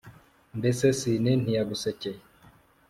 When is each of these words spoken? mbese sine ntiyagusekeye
mbese 0.57 0.85
sine 0.99 1.31
ntiyagusekeye 1.41 2.21